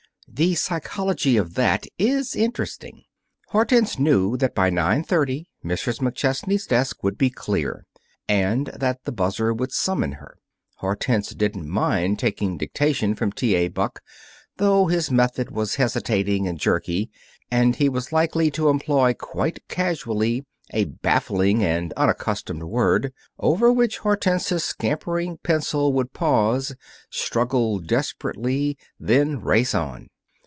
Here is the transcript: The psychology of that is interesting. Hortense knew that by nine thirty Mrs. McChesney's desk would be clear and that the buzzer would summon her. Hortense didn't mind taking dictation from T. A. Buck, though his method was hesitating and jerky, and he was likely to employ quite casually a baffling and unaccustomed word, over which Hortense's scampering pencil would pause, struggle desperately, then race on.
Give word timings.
The 0.33 0.55
psychology 0.55 1.35
of 1.35 1.55
that 1.55 1.87
is 1.99 2.37
interesting. 2.37 3.03
Hortense 3.49 3.99
knew 3.99 4.37
that 4.37 4.55
by 4.55 4.69
nine 4.69 5.03
thirty 5.03 5.49
Mrs. 5.61 5.99
McChesney's 5.99 6.65
desk 6.65 7.03
would 7.03 7.17
be 7.17 7.29
clear 7.29 7.85
and 8.29 8.67
that 8.67 9.03
the 9.03 9.11
buzzer 9.11 9.53
would 9.53 9.73
summon 9.73 10.13
her. 10.13 10.37
Hortense 10.75 11.31
didn't 11.35 11.67
mind 11.67 12.17
taking 12.17 12.57
dictation 12.57 13.13
from 13.13 13.33
T. 13.33 13.55
A. 13.55 13.67
Buck, 13.67 13.99
though 14.55 14.87
his 14.87 15.11
method 15.11 15.51
was 15.51 15.75
hesitating 15.75 16.47
and 16.47 16.57
jerky, 16.57 17.11
and 17.51 17.75
he 17.75 17.89
was 17.89 18.13
likely 18.13 18.49
to 18.51 18.69
employ 18.69 19.13
quite 19.13 19.67
casually 19.67 20.45
a 20.73 20.85
baffling 20.85 21.61
and 21.61 21.91
unaccustomed 21.97 22.63
word, 22.63 23.11
over 23.37 23.69
which 23.69 23.97
Hortense's 23.97 24.63
scampering 24.63 25.39
pencil 25.43 25.91
would 25.91 26.13
pause, 26.13 26.73
struggle 27.09 27.79
desperately, 27.79 28.77
then 28.97 29.41
race 29.41 29.75
on. 29.75 30.07